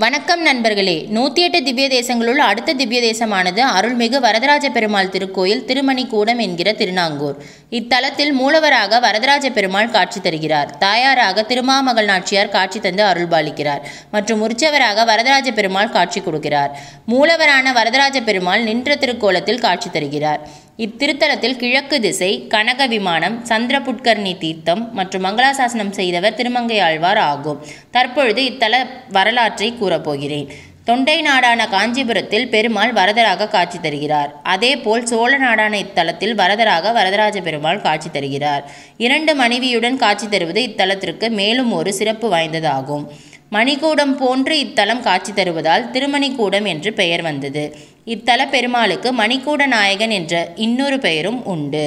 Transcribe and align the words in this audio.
வணக்கம் 0.00 0.42
நண்பர்களே. 0.42 1.06
நூற்றி 1.08 1.42
எட்டு 1.42 1.62
திவ்ய 1.62 1.88
தேசங்களுள் 1.88 2.40
அடுத்த 2.48 2.72
திவ்ய 2.72 3.00
தேசமானது 3.00 3.62
அருள்மிகு 3.76 4.18
வரதராஜ 4.20 4.70
பெருமாள் 4.70 5.08
திருக்கோயில் 5.08 5.62
திருமணிக்கூடம் 5.68 6.40
என்கிற 6.40 6.72
திருநாங்கூர். 6.72 7.36
இத்தலத்தில் 7.70 8.32
மூலவராக 8.40 9.00
வரதராஜ 9.00 9.50
பெருமாள் 9.50 9.90
காட்சி 9.90 10.20
தருகிறார். 10.20 10.78
தாயாராக 10.78 11.42
திருமாமகள் 11.42 12.04
நாச்சியார் 12.04 12.48
காட்சி 12.48 12.80
தந்து 12.80 13.04
அருள்பாலிக்கிறார். 13.04 13.82
மற்றும் 14.10 14.42
உற்சவராக 14.48 15.04
வரதராஜ 15.04 15.50
பெருமாள் 15.50 15.94
காட்சி 15.98 16.20
கொடுக்கிறார். 16.20 16.70
மூலவரான 17.08 17.72
வரதராஜ 17.72 18.20
பெருமாள் 18.20 18.62
நின்ற 18.62 18.94
திருக்கோலத்தில் 18.94 19.64
காட்சி 19.66 19.90
தருகிறார். 19.90 20.40
இத்திருத்தலத்தில் 20.82 21.56
கிழக்கு 21.56 22.00
திசை 22.00 22.46
கனக 22.46 22.86
விமானம் 22.86 23.44
சந்திரபுட்கர்ணி 23.48 24.38
தீர்த்தம் 24.38 24.92
மற்றும் 24.92 25.24
மங்களாசாசனம் 25.24 25.90
செய்தவர் 25.90 26.34
திருமங்கை 26.34 26.78
ஆழ்வார் 26.78 27.16
ஆகும். 27.16 27.62
தற்பொழுது 27.90 28.44
இத்தல 28.44 28.86
வரலாற்றை 29.10 29.74
கூறப்போகிறேன். 29.80 30.46
தொண்டை 30.84 31.20
நாடான 31.20 31.66
காஞ்சிபுரத்தில் 31.68 32.48
பெருமாள் 32.48 32.92
வரதராக 32.92 33.48
காட்சி 33.48 33.78
தருகிறார். 33.80 34.40
அதேபோல் 34.42 35.06
சோழ 35.06 35.36
நாடான 35.36 35.78
இத்தலத்தில் 35.78 36.34
வரதராக 36.34 36.92
வரதராஜ 36.92 37.40
பெருமாள் 37.40 37.80
காட்சி 37.80 38.10
தருகிறார். 38.10 38.70
இரண்டு 38.96 39.34
மனைவியுடன் 39.34 39.96
காட்சி 39.96 40.28
தருவது 40.28 40.62
இத்தலத்திற்கு 40.62 41.28
மேலும் 41.30 41.72
ஒரு 41.72 41.92
சிறப்பு 41.92 42.30
வாய்ந்ததாகும். 42.32 43.06
மணிக்கூடம் 43.52 44.12
போன்று 44.12 44.54
இத்தலம் 44.64 45.00
காட்சி 45.00 45.32
தருவதால் 45.32 45.84
திருமணிக்கூடம் 45.92 46.66
என்று 46.66 46.92
பெயர் 46.92 47.22
வந்தது. 47.22 47.76
இத்தல 48.04 48.46
பெருமாளுக்கு 48.46 49.12
மணிக்கூட 49.12 49.66
நாயகன் 49.66 50.10
என்ற 50.10 50.52
இன்னொரு 50.54 50.98
பெயரும் 50.98 51.44
உண்டு. 51.44 51.84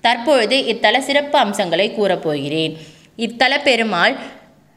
தற்பொழுது 0.00 0.56
இத்தல 0.64 0.98
சிறப்பு 0.98 1.38
அம்சங்களை 1.38 1.86
கூறப்போகிறேன் 1.90 2.76
இத்தல 3.16 3.58
பெருமாள் 3.58 4.16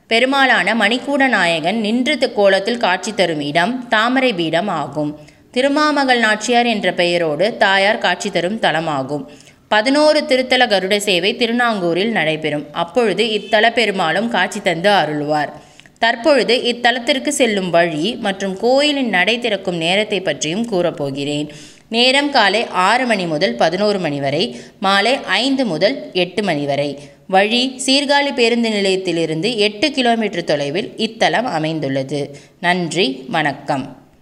பெருமாளான 0.09 0.75
மணிக்கூட 0.81 1.27
நாயகன் 1.27 1.79
நின்று 1.79 2.33
கோலத்தில் 2.33 2.77
காட்சி 2.77 3.13
தரும் 3.13 3.41
இடம் 3.41 3.87
தாமரை 3.87 4.33
பீடம் 4.33 4.67
ஆகும். 4.67 5.19
திருமாமகள் 5.51 6.19
நாச்சியார் 6.19 6.65
என்ற 6.65 6.91
பெயரோடு 6.91 7.57
தாயார் 7.57 7.97
காட்சி 7.97 8.29
தரும் 8.29 8.59
தலமாகும். 8.59 9.25
பதினோரு 9.67 10.23
திருத்தல 10.27 10.63
கருட 10.67 10.97
சேவை 10.97 11.35
திருநாங்கூரில் 11.35 12.11
நடைபெறும். 12.11 12.65
அப்பொழுது 12.71 13.29
இத்தல 13.31 13.71
பெருமாளும் 13.71 14.29
காட்சி 14.29 14.61
தந்து 14.61 14.89
அருள்வார். 14.89 15.51
தற்பொழுது 15.99 16.55
இத்தலத்திற்கு 16.71 17.27
செல்லும் 17.27 17.69
வழி 17.69 18.15
மற்றும் 18.15 18.57
கோயிலின் 18.57 19.09
நடை 19.09 19.39
திறக்கும் 19.39 19.75
நேரத்தை 19.75 20.19
பற்றியும் 20.21 20.65
கூறப்போகிறேன். 20.71 21.49
நேரம் 21.89 22.31
காலை 22.31 22.67
ஆறு 22.67 23.05
மணி 23.05 23.25
முதல் 23.25 23.55
பதினோரு 23.55 23.99
மணி 23.99 24.19
வரை 24.19 24.43
மாலை 24.79 25.13
ஐந்து 25.25 25.65
முதல் 25.65 26.09
எட்டு 26.13 26.43
மணி 26.43 26.65
வரை. 26.65 26.89
வழி 27.27 27.61
சீர்காழி 27.85 28.33
பேருந்து 28.33 28.69
நிலையத்திலிருந்து 28.69 29.55
எட்டு 29.57 29.91
கிலோமீட்டர் 29.91 30.43
தொலைவில் 30.43 30.93
இத்தலம் 30.97 31.49
அமைந்துள்ளது. 31.57 32.21
நன்றி 32.59 33.25
வணக்கம். 33.29 33.85